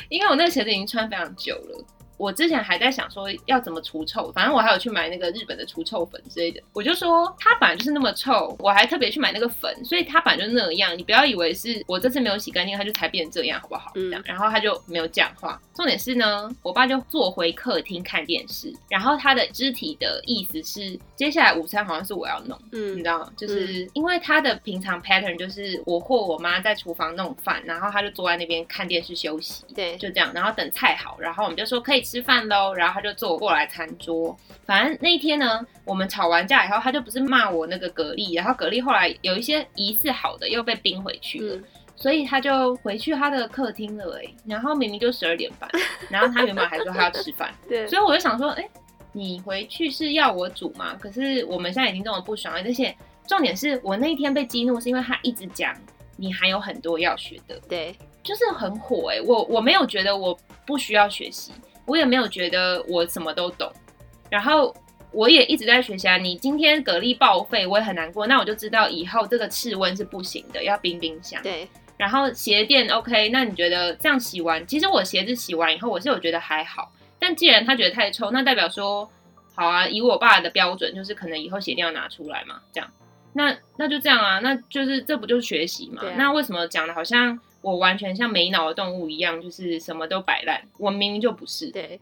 [0.09, 1.85] 因为我那个鞋子已经穿非常久了。
[2.21, 6.61] 我之前还在想说要怎么除臭，反正我还有去买那个日本的除臭粉之类的。
[6.71, 10.95] 我就说它本来就是那么臭，我还特别去买那个粉，所以它本来就那样。
[10.95, 13.91] 你不要以为是我这次没有洗干净，它就才变成这样，好不好？
[13.95, 14.11] 嗯。
[14.23, 15.59] 然后他就没有讲话。
[15.73, 23.31] 重点是呢，我爸就坐回客厅看电视，然后他的肢体的意思是，接下来午餐好像是我要弄，嗯，你知道吗？
[23.35, 32.03] 就是因为他的平常 pattern 就是我或我妈在厨房弄饭，然后他就坐在那边看电视休息，对，就这样，然后等菜好，然后我们就说可以。
[32.10, 34.35] 吃饭喽，然后他就坐过来餐桌。
[34.65, 41.63] 反正那一天呢，我们吵完架以后，他就不是骂我那个蛤蜊，然后蛤蜊后来有一些疑似好的又被冰回去了，嗯、
[41.95, 44.19] 所以他就回去他的客厅了。
[44.19, 45.69] 哎，然后明明就十二点半，
[46.09, 48.67] 然后他原本还说他要吃饭， 对，所以我就想说，哎，
[49.11, 50.97] 你回去是要我煮吗？
[50.99, 52.95] 可是我们现在已经这么不爽了，而且
[53.27, 55.75] 重点是我那一天被激怒，是因为他一直讲
[56.17, 59.11] 你还有很多要学的，对，就是很火。
[59.11, 61.51] 哎，我我没有觉得我不需要学习。
[61.85, 63.71] 我也没有觉得我什么都懂，
[64.29, 64.73] 然后
[65.11, 66.17] 我也一直在学习啊。
[66.17, 68.27] 你今天蛤蜊报废，我也很难过。
[68.27, 71.41] 那我就知道以后这个室温是不行的，要冰冰箱。
[71.43, 71.67] 对。
[71.97, 76.91] 然后鞋垫 OK，那你觉得这样洗完，其实我鞋子洗完以后，我是有觉得还好。
[77.19, 79.07] 但既然他觉得太臭，那代表说
[79.53, 82.89] 好啊，以我爸的标准，就是可能以后鞋垫要拿出来嘛，这样。
[83.33, 86.01] 那那就这样啊，那就是这不就是学习嘛？
[86.03, 87.39] 啊、那为什么讲的好像？
[87.61, 90.61] 我完全像没脑的动物一样，就是什么都摆烂。
[90.77, 91.69] 我明明就不是。
[91.71, 91.99] 对。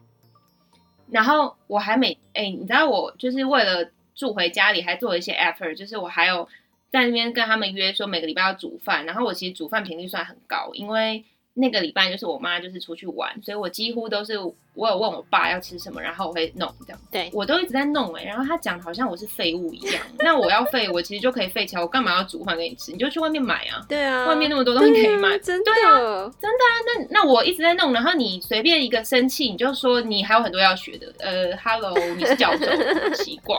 [1.12, 6.48] 然后我还每哎、欸，你知道我就是为了住回家里，还做了一些 effort，就是我还有
[6.92, 9.06] 在那边跟他们约说每个礼拜要煮饭。
[9.06, 17.02] 然后我其实煮饭频率算很高，因为那个礼拜就是我妈就是出去玩，所以我几乎都是我有问我爸要吃什么，然后我会弄这样。
[17.12, 20.02] 对，我都一直在弄哎、欸，然后他讲的好像我是废物一样。
[20.20, 22.92] 那我要废，我其实就可以废起来，我干嘛要煮饭给你吃？
[22.94, 23.84] 你就去外面买啊。
[23.90, 26.74] 对啊，外面那么多东西可以买，啊、真的对啊，真的啊。
[26.86, 31.14] 那那我一直在弄，然后你随便一个生气，你就说你还有很多要学的。
[31.20, 32.66] 呃，Hello，你是教授，
[33.22, 33.58] 奇怪，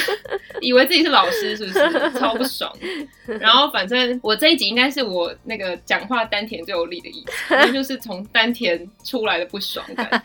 [0.60, 2.18] 以为自己是老师是不是？
[2.18, 2.70] 超不爽。
[3.24, 10.08] 然后反正我这一集应该是我那个讲话丹田最有力的一那就是从丹田出来的不爽感。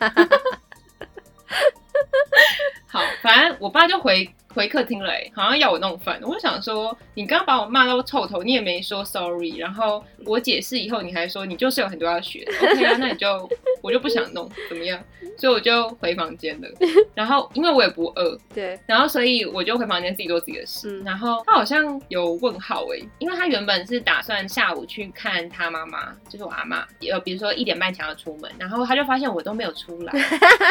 [2.86, 6.18] 好，反正我爸就回回客厅了，好像要我弄饭。
[6.22, 12.96] 我就想说，你刚刚把我骂到臭头，你也没说 sorry，然后我解释以后，你还说你就是有很多要学，OK 啊？
[12.98, 13.48] 那你就
[13.86, 15.00] 我就不想弄，怎么样？
[15.38, 16.68] 所以我就回房间了。
[17.14, 21.00] 然后因为我也不饿，对，然后所以我就回房间自己做自己的事。
[21.00, 30.12] 嗯、然后他好像有问号哎，因为他原本是打算下午去看他妈妈，就是我阿妈，有比如说一点半前要出门，然后他就发现我都没有出来，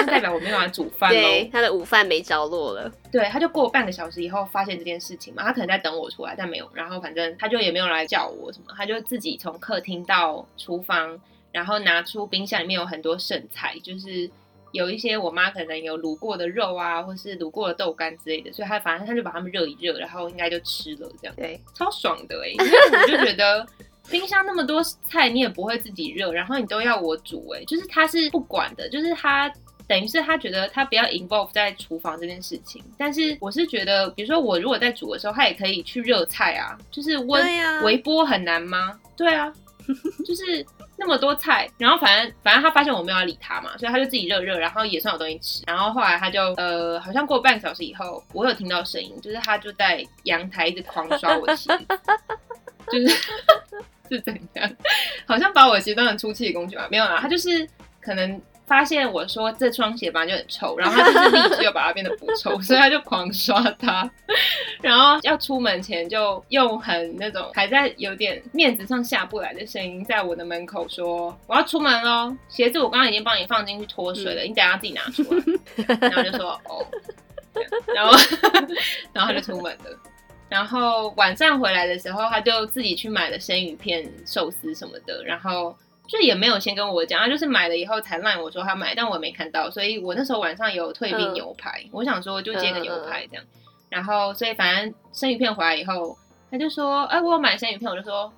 [0.02, 1.22] 就代表我没有办法煮饭喽。
[1.22, 2.92] 对，他的午饭没着落了。
[3.12, 6.70] 对，他就过半个小时以后发现这件事情嘛，他可能在等我出来，但没有。
[6.74, 11.18] 然后反正他就也没有来叫我什么，他就自己从客厅到厨房，
[11.56, 14.30] 然后拿出冰箱里面有很多剩菜，就是
[14.74, 21.36] 有一些我妈可能有卤过的肉啊，或是卤过的豆干之类的，所以她反正她就把它们热一热，然后应该就吃了这样。
[21.38, 23.66] 对，超爽的哎、欸，因为我就觉得
[24.12, 29.50] 冰箱那么多菜你也不会自己热，然后你都要我煮哎、欸，就是他是不管的，就是他。
[29.88, 39.00] 等于是他觉得他不要 involve 在厨房这件事情，但是我是觉得，比如说我如果在煮的时候，他也可以去热菜啊，就是温微波很难吗？
[39.16, 39.54] 对啊，
[40.26, 40.66] 就是
[40.98, 45.64] 那么多菜，然后反正反正他发现我没有要理他嘛，所以他就自己热热，然后也算有东西吃。
[45.68, 51.70] 然后后来他就呃，好像过半个小时以后，我有听到声音，就是他就在阳台一直狂刷我的鞋，
[52.92, 53.08] 就是
[54.10, 54.72] 是怎样？
[55.26, 56.88] 好像把我鞋当成出气的工具吧？
[56.90, 57.68] 没有啦，他就是
[58.02, 58.42] 可能。
[58.68, 64.10] 发现我说这双鞋本来就很臭，然后他就是立即又把它变得不臭， 所以他就狂刷它，
[64.82, 75.24] 然后要出门前就用很那种还在有点面子上下不来的声音，在我的门口说我要出门喽，鞋子我刚刚已经帮你放进去脱水了，嗯、你等下自己拿出
[75.88, 76.86] 来， 然后就说哦，
[77.94, 78.12] 然后
[79.14, 80.00] 然后他就出门了，
[80.50, 85.78] 然后晚上回来的时候，他就自己去买了生鱼片、寿司什么的，然后。
[86.08, 93.44] 就也没有先跟我讲，他就是买了以后才赖我说他买，但我没看到，所以我那时候晚上有退冰牛排，嗯、我想说就煎个牛排这样，
[93.90, 96.16] 然后所以反正生鱼片回来以后，
[96.52, 98.32] 他就说，哎，我有买生鱼片，我就说，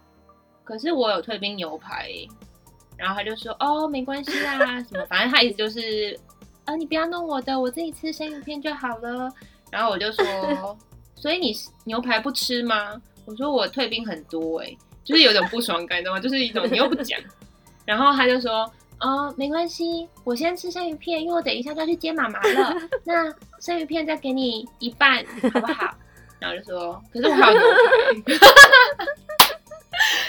[0.64, 2.10] 可是我有退冰牛排，
[2.96, 6.18] 然后他就说，哦，没关系啦，什么，反正他意思就是，
[6.66, 9.30] 啊，你不要弄我的，我自己吃生鱼片就好了，
[9.70, 10.78] 然后我就说，
[11.16, 11.54] 所以你
[11.84, 13.02] 牛排不吃吗？
[13.26, 16.20] 我说我退冰很多，哎，就是有种不爽感，你知道吗？
[16.20, 17.20] 就是一种你又不讲。
[17.88, 18.70] 然后他就说
[19.00, 22.76] ：“哦，没关系，我先吃生鱼片，因为我等一下就要去接妈妈了。
[23.06, 25.96] 那生鱼片再给你一半，好不好？”
[26.38, 27.68] 然后就说：“可是我还有牛
[28.26, 28.36] 排。”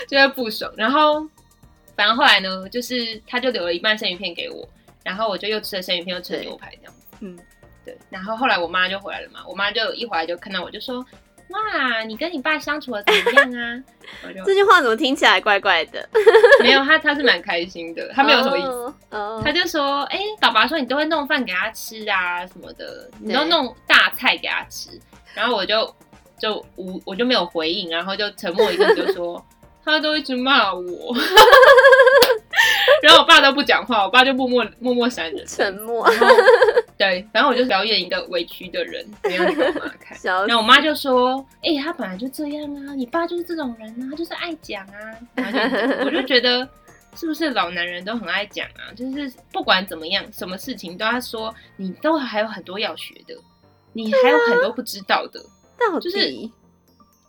[0.09, 0.73] 就会不爽。
[0.77, 1.21] 然后，
[1.97, 4.67] 反正后来呢，就是他就留了一半生鱼片给我，
[5.03, 6.95] 然后我就又吃了生鱼片，又吃了牛排，这样。
[7.19, 7.37] 嗯，
[7.85, 7.99] 对。
[8.09, 11.05] 然后后来我妈就回来了嘛，我妈就一回来就看到我就说。
[11.51, 13.83] 哇，你跟你爸相处的怎么样啊？
[14.45, 16.07] 这句话怎么听起来怪怪的？
[16.63, 18.69] 没有，他他是蛮开心的，他没有什么意思。
[18.69, 19.45] Oh, oh.
[19.45, 24.91] 他就说，哎、欸，爸爸说你都会弄饭给他吃啊什么的，你都弄大菜给他吃。
[25.35, 25.95] 然后我就
[26.39, 29.43] 就无我就没有回应，然后就沉默一阵，就说
[29.85, 31.15] 他都一直骂我。
[33.03, 36.09] 然后我爸都不讲话，我爸就默默默默闪人，沉默。
[36.99, 40.19] 对，反正我就表演一个委屈的人，没有你给我妈看。
[40.47, 44.93] 然后我妈就说：“哎、欸，他本来就这样啊，你爸就是这种人啊，他就是爱讲啊。”
[45.37, 46.69] 然后就我就觉得，
[47.15, 48.91] 是不是老男人都很爱讲啊？
[48.97, 53.37] 就是不管怎么样，什么事情都要说，你都还有很多要学的，
[53.93, 55.41] 你还有很多不知道的。
[55.79, 56.51] 到底就是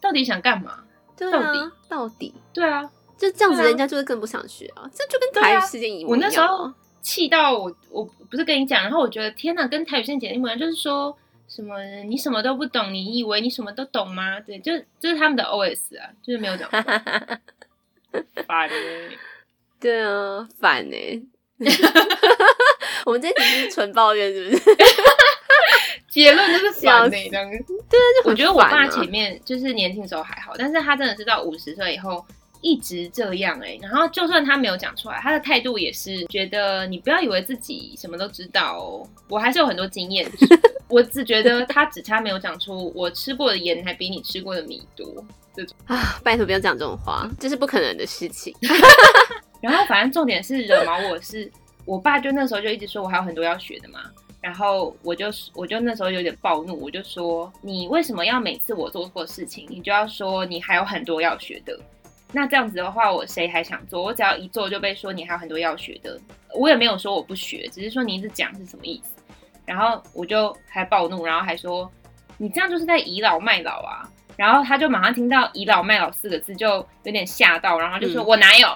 [0.01, 0.71] 到底想干嘛？
[0.71, 0.83] 啊、
[1.31, 4.83] 到底到底对啊，就这样子，人家就会更不想学啊。
[4.83, 6.25] 啊这就跟台语事件一模一样、啊。
[6.25, 8.09] 我那时候气到我我。
[8.29, 14.39] 不是跟你讲，然后我觉得天哪，跟台语事件一模一样，就是说什么你什么都不懂，你以为你什么都懂吗？
[14.45, 16.79] 对，就这是他们的 OS 啊，就是没有讲话，
[18.45, 18.75] 烦呢。
[19.79, 20.95] 对啊，烦呢。
[23.03, 24.63] 我们这集是纯抱怨，是不是？
[26.11, 27.49] 结论就是烦呢，这样。
[27.49, 32.23] 对啊，就我觉得我爸前面就是年轻时候还好，但是他真的是到五十岁以后。
[32.61, 40.29] 一直这样哎、欸，然后就算他没有讲出来，他的态度也是觉得你不要以为自己什么都知道哦，我还是有很多经验。
[40.89, 45.23] 我只觉得他只差没有讲出我吃过的盐还比你吃过的米多
[45.55, 46.19] 这种 啊！
[46.23, 48.53] 拜托不要讲这种话，这是不可能的事情。
[49.61, 51.51] 然后反正重点是惹毛我是，
[51.85, 53.99] 我爸就那时候就一直说我还有很多要学的嘛。
[54.41, 61.77] 然后我就我就那时候有点暴怒，我就说你为什么要每次我做错事情，你就要说你还有很多要学的？
[62.31, 64.03] 那这样子的话，我谁还想做？
[64.03, 66.19] 我只要一做就被说你还有很多要学的。
[66.53, 69.21] 我也没有说我不学，只是说你一直讲是什么意思。
[69.65, 71.89] 然后我就还暴怒，然后还说
[72.37, 74.09] 你这样就是在倚老卖老啊。
[74.35, 76.67] 然后他就马上听到倚老卖老四个字，就
[77.03, 78.67] 有点吓到，然后就说、嗯、我哪有？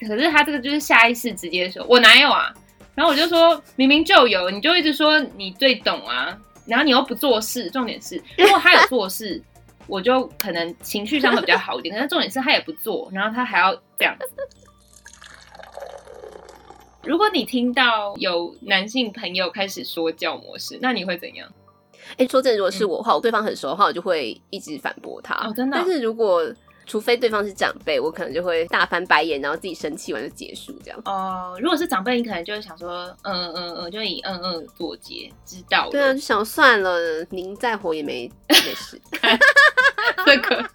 [0.00, 2.52] 可是他这个就是下意识直接说我哪有啊？
[2.94, 7.70] 然后我就说，明明就有，你就一直说你最懂啊，然后你又不做事。
[7.70, 9.40] 重点是，如果他有做事，
[9.90, 11.92] 我就可能情绪上会比较好一点。
[11.96, 14.16] 但是重点是他也不做，然后他还要这样。
[17.02, 21.50] 如果你听到有男性朋友开始说教模式，那你会怎样？
[22.16, 25.34] 哎，说真的，如果是我的话，我对方很熟的话，我就会一直反驳他。
[25.36, 25.82] 哦，真的哦？
[25.82, 26.42] 但是如果
[26.86, 31.00] 除非对方是长辈，我可能就会大翻白眼，然后自己生气完就结束这样。
[31.04, 35.90] 哦，如果是长辈，你可能就会想说，嗯嗯嗯，就以嗯嗯作结，知道了。
[35.90, 39.00] 对啊，就想算了，您再活也没没事。
[40.26, 40.68] 这个，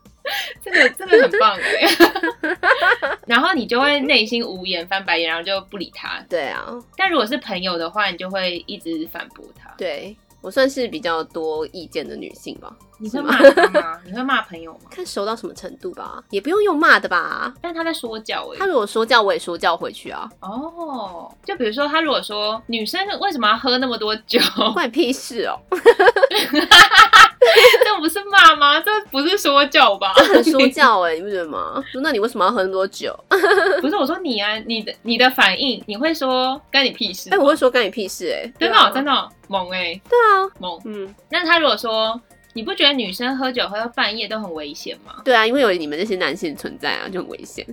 [0.64, 3.18] 这个，真的很棒哎。
[3.28, 6.24] 然后你就会内心无言，翻白眼，然后就不理他。
[6.30, 6.66] 对啊。
[6.96, 9.74] 但如果是朋友的话，你就会一直反驳他。
[9.78, 10.16] 对。
[10.46, 12.72] 我算是比较多意见的女性吧？
[13.00, 14.00] 你会骂他吗？
[14.06, 14.82] 你会骂朋友吗？
[14.92, 17.52] 看熟到什么程度吧，也不用用骂的吧。
[17.60, 20.30] 但他在说教哎，他如果说教，我也说教回去啊。
[20.42, 24.40] 哦，就比如说他如果说女生为什么要喝那么多酒，
[24.76, 25.60] 关你屁事哦。
[27.84, 28.80] 这不是骂吗？
[28.82, 30.14] 这不是说教吧？
[30.14, 31.84] 很说教哎，你不觉得吗？
[31.92, 33.18] 说那你为什么要喝那么多酒？
[33.82, 37.30] 不是我说你啊，你的你的反应，你会说干你屁事？
[37.32, 41.14] 哎，我会说干你屁事哎，真的真的猛哎，对啊猛嗯。
[41.30, 42.20] 那他如果说
[42.54, 45.22] 你不觉得女生喝酒喝到半夜都很危险吗？
[45.26, 47.66] 对啊，因为有你们这些男性存在啊，就很危险。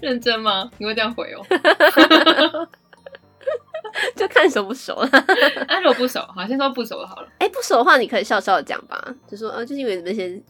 [0.00, 0.68] 认真吗？
[0.78, 2.68] 你会这样回哦？
[4.16, 5.08] 就看熟不熟了。
[5.68, 7.28] 那 如果不熟，好，先说不熟的好了。
[7.38, 10.40] 哎、欸，不熟的话，你可以笑笑的讲吧，就说，呃，就是因为那些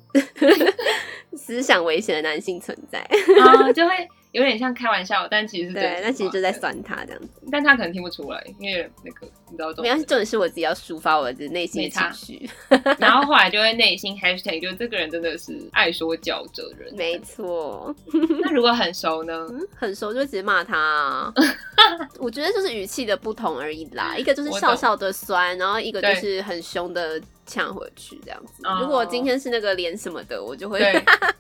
[1.37, 2.98] 思想危险的男性存在，
[3.40, 3.92] 啊，就会。
[4.33, 12.51] 有点像开玩笑，但其实是对，那其实就在酸他这样子，但他可能听不出来，因为那个你知道，没关系，重点是我自己要抒发我的内心的情绪，
[12.99, 17.95] 然后后来就会内心 hashtag，就这个人真的是爱说教的人，没错。
[18.41, 19.47] 那如果很熟呢？
[19.51, 21.33] 嗯、很熟就直接骂他、啊，
[22.19, 27.21] 我觉得就是语气的不同而已啦，一个就是笑笑的酸，然后一个就是很凶的。
[27.45, 28.65] 呛回去这样子。
[28.65, 28.81] Oh.
[28.81, 30.79] 如果今天是那个脸什么的，我就会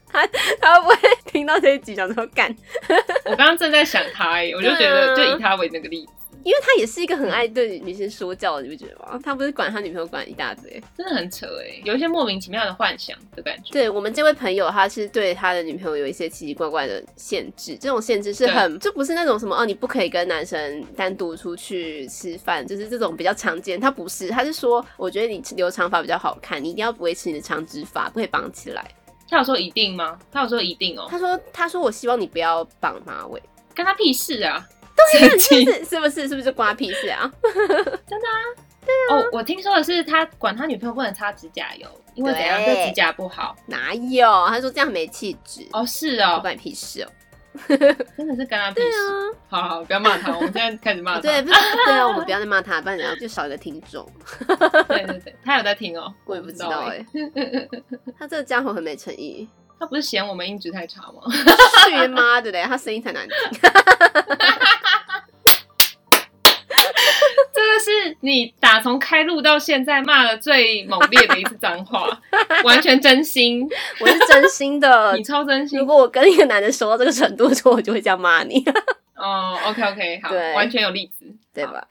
[0.08, 0.26] 他
[0.60, 0.96] 他会不会
[1.26, 2.54] 听到这一集想说干？
[3.24, 6.12] 我刚刚正在想他，我就觉得就以他为那个例子。
[6.44, 9.20] 因为他也是一个很爱对女生说教的，你不觉得吗？
[9.22, 13.72] 他不是管他女朋友管一大堆，真的很扯哎，有一些莫名其妙的幻想的感觉。
[13.72, 23.80] 对，我们这位朋友，他是对他的女朋友有一些奇奇怪怪的限制，这种限制是很就不是那种什么哦，你不可以跟男生单独出去吃饭，就是这种比较常见。
[23.80, 28.84] 他不是，他是说，我觉得你留长发比较好看，你一定要维持你的长直发，不可以绑起来。
[29.28, 30.18] 他有说一定吗？
[30.30, 31.06] 他有说一定哦。
[31.08, 33.42] 他说，他说我希望你不要绑马尾，
[33.74, 34.62] 跟他屁事啊！
[35.12, 37.30] 对，是是是不是是不是瓜屁事啊？
[37.42, 38.38] 真的啊，
[38.84, 39.16] 对啊。
[39.16, 43.56] 哦，我听说的是他管他女朋友不能擦指甲油，因为怎样对指甲不好。
[43.66, 44.46] 哪有？
[44.48, 45.66] 他说这样没气质。
[45.72, 47.08] 哦，是哦，关你屁事哦。
[47.68, 48.96] 真的是跟他屁事。
[49.46, 51.20] 好好，不要骂他， 我们现在开始骂他。
[51.20, 51.52] 对，对
[51.92, 54.10] 啊，我们不要再骂他，不然然后就少一个听众。
[54.88, 57.04] 对对对，他有在听哦，我也不知道哎。
[58.18, 59.46] 他这个家伙很没诚意。
[59.82, 61.20] 他不是嫌我们音质太差吗？
[61.88, 62.62] 去妈的嘞！
[62.62, 63.36] 他声音才难听。
[67.52, 72.08] 这个是你打从开录到现在骂的最猛烈的一次脏话，
[72.62, 73.68] 完全真心，
[73.98, 75.80] 我是真心的， 你超真心。
[75.80, 78.64] 如果我跟一个男的熟到这个程度的时候，我就会这样骂你。
[79.16, 81.84] 哦、oh，OK OK，好，对完全有例子，对吧？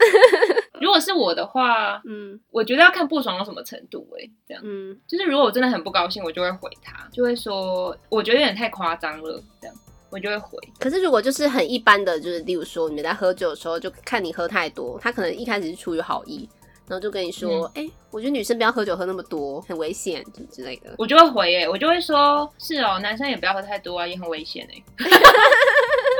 [0.81, 9.75] 如果是我的话，嗯，我觉得要看不爽到什么程度，欸，哎，这样，嗯，就是如果我真的很不高兴，我就会回他，就会说，我觉得有点太夸张了，这样，
[10.09, 10.57] 我就会回。
[10.79, 16.49] 可是如果就是很一般的，就是例如说你们在喝酒的时候，就看你喝太多，他可能一开始是出于好意，
[16.87, 24.83] 然后就跟你说，哎，嗯，欸，我觉得女生不要喝酒喝那么多，很危险，什么之类的，我就会回，欸，哎，我就会说，是哦，男生也不要喝太多啊，也很危险，哎。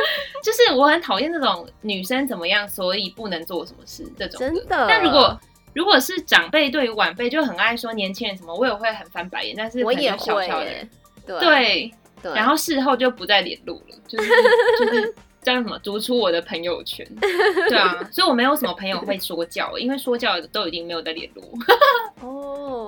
[0.44, 4.40] 就是我很讨厌这种女生怎么样，所以不能做什么事这种。
[4.40, 4.88] 真的。
[4.88, 5.40] 但如果
[5.74, 9.56] 如果是长辈对于晚辈就很爱说年轻人什么，我也会很翻白眼。
[9.58, 10.48] 但是我也会。
[11.26, 11.92] 对对，
[12.24, 12.34] 对。
[12.34, 14.30] 然后事后就不再联络了，就是
[14.80, 17.06] 就是叫什么逐出我的朋友圈。
[17.68, 21.44] 对啊，所以我没有什么朋友会说教，因为说教的都已经没有在联络。
[22.22, 22.30] 哦。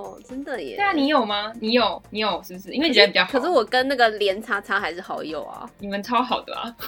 [0.14, 0.76] 哦，真的耶。
[0.76, 1.52] 对啊，你有吗？
[1.60, 2.72] 你有，你有是不是？
[2.72, 3.32] 因为人比较好。
[3.32, 5.70] 可是我跟那个连叉叉还是好友啊。
[5.80, 6.76] 你们超好的啊。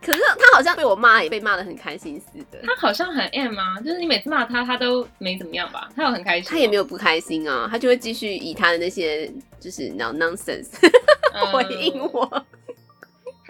[0.00, 2.60] 可是他好像被我骂也被骂的很开心似的。
[2.62, 5.88] 他好像很 M 啊，就是你每次骂他，他都没怎么样吧？
[5.96, 10.68] 他有很开心，他也没有不开心啊，他就会继续以他的那些就是 no nonsense
[11.52, 12.46] 回应我。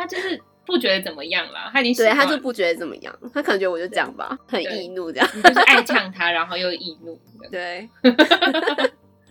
[0.07, 0.41] 他就是。
[0.67, 7.17] 不觉得怎么样啦，他已经对他就不觉得怎么样，他可能觉得我就这样吧，很易怒这样，你就是爱呛他，然后又易怒，
[7.53, 7.89] 对，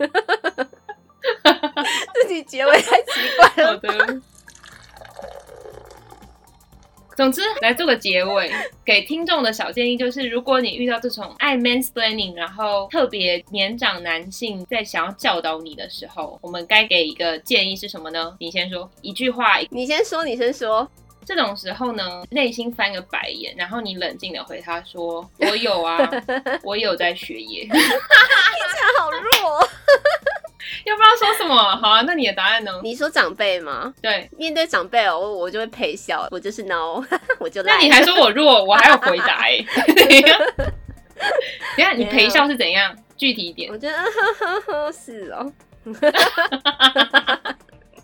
[2.14, 3.72] 自己结尾太奇怪了。
[3.72, 4.20] 好的，
[7.16, 8.50] 总之来做个结尾，
[8.84, 18.36] 给听众的小建议就是，如果你遇到这种爱 mansplaining，然后特别年长男性在想要教导你的时候，我们该给一个建议是什么呢？
[18.38, 20.86] 你先说一句话，你先说，你先说。
[21.24, 25.98] 这种时候呢，内心翻个白眼，然后你冷静的回他说：“我有啊，
[26.62, 29.68] 我有在学业。” 听起来好弱，
[30.84, 31.76] 又不知道说什么。
[31.76, 32.80] 好啊，那你的答案呢？
[32.82, 33.92] 你说长辈吗？
[34.02, 37.02] 对，面对长辈哦，我就会陪笑，我就是 no，
[37.38, 37.62] 我就。
[37.62, 39.66] 那你还说我弱， 我还要回答哎、欸。
[41.76, 42.94] 等下你陪笑是怎样？
[43.16, 43.70] 具体一点。
[43.72, 44.04] 我觉得呵
[44.38, 45.52] 呵呵是哦。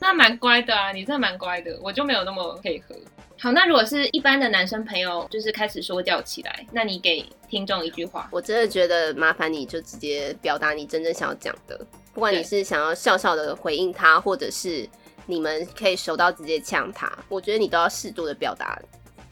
[0.00, 2.94] 那蛮乖的啊，你真的蛮乖的，我就没有那么配合。
[3.38, 11.78] 好，那如果是一般的男生朋友，就是开始说教起来，那你给听众一句话，我真的觉得麻烦你就直接表达你真正想要讲的，
[12.12, 14.88] 不管你是想要笑笑的回应他，或者是
[15.26, 18.80] 你们可以熟到直接呛他，我觉得你都要适度的表达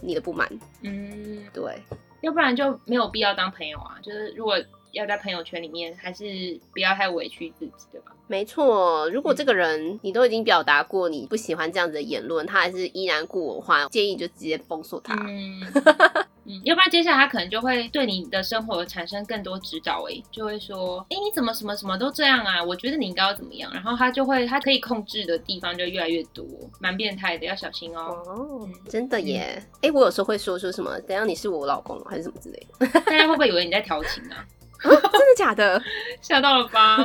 [0.01, 0.49] 你的不满。
[0.83, 1.83] 嗯，对，
[2.23, 3.99] 要不然就没有必要当朋友啊。
[4.03, 4.57] 就是如果
[4.93, 6.25] 要在朋友圈里面，还是
[6.73, 8.13] 不要太委屈自己，对吧？
[8.27, 15.15] 没错，如果这个人你都已经表达过你不喜欢这样子的言论，他还是依然故我的话，建议就直接封锁他。
[15.29, 15.61] 嗯，
[16.51, 22.63] 嗯，要不然接下来他可能就会对你的生活产生更多指导，哎，就会说，哎，你怎么什么什么都这样啊？
[22.63, 23.71] 我觉得你应该要怎么样？
[23.73, 26.45] 然后他就会，他可以控制的地方就越来越多，
[26.81, 28.23] 蛮变态的，要小心哦。
[28.27, 29.63] 哦，真的耶。
[29.83, 34.37] 哎，我有时候会说说什么，等下你是我老公还是什么之类的， 大家会不会以为你在调情啊？
[34.37, 34.47] 啊
[34.89, 35.81] 真的假的？
[36.23, 36.97] 吓到了吧？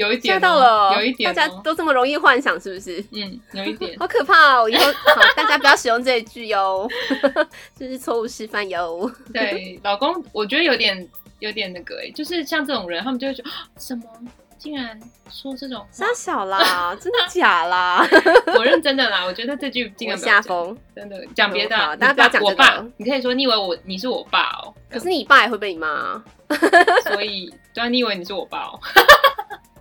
[0.00, 3.04] 有一点吓到了，有一点，大家都这么容易幻想，是不是？
[3.12, 4.66] 嗯，有一点， 好可怕哦！
[4.68, 6.88] 以后好，大家不要使用这一句哟，
[7.78, 9.10] 这是错误示范哟。
[9.30, 11.06] 对，老公，我觉得有点
[11.40, 14.04] 有点那个哎，就是像这种人，他们就会觉得什么，
[14.56, 14.98] 竟然
[15.30, 18.02] 说这种杀小啦，真的假啦？
[18.56, 26.22] 我认真的啦，我觉得这句尽量下风，真的讲别的，大家不要讲我爸，你可以说你以为我你是我爸哦，可是你爸也会被你骂，
[27.04, 28.80] 所以对啊，你以为你是我爸哦。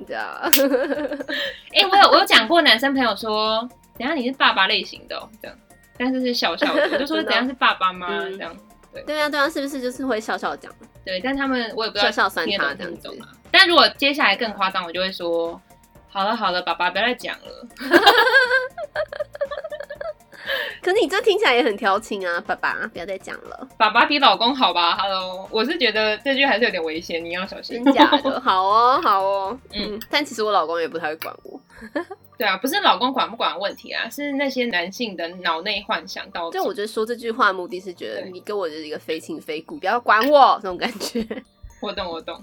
[0.05, 0.41] 对啊，
[1.73, 5.57] 哎，我有我有讲过，男生朋友说，等下你是爸爸类型的，哦，这样，
[5.97, 8.07] 但是是笑笑的，我就说 等下是爸爸吗？
[8.09, 8.55] 这样，
[8.93, 10.71] 对对啊对啊，是不是就是会笑笑讲？
[11.05, 13.09] 对，但他们我也不知道笑笑酸他这样子。
[13.51, 15.59] 但如果接下来更夸张，我就会说，
[16.09, 17.67] 好了好了，爸爸不要再讲了。
[20.81, 23.67] 可是你这听起来也很调情啊，爸爸不要再讲了。
[23.77, 27.83] 爸爸比老公好吧？Hello，我是觉得这句还是有点危险，你要小心。
[27.83, 28.39] 真假的？
[28.41, 29.59] 好哦，好哦。
[29.73, 31.59] 嗯，嗯，但其实我老公也不太会管我。
[32.37, 36.49] 对啊，不是老公管不管的问题啊，是那些男性的脑内幻想到。
[36.51, 41.25] 就我觉得说这句话的目的是觉得你跟我就是一个非亲非故，不要管我这种感觉。
[41.81, 42.41] 我懂，我懂。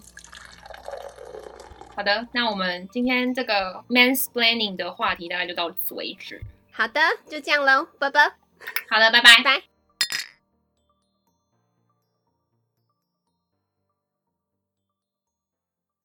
[1.97, 6.41] 好的，那我们今天这个 mansplaining 的话题大概就到此为止。
[6.77, 7.01] 好的，
[7.31, 8.35] 就这样喽，拜拜。
[8.91, 9.76] 好的，拜拜，拜。